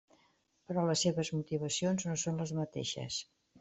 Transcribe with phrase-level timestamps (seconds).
[0.71, 3.25] Però les seves motivacions no són les mateixes.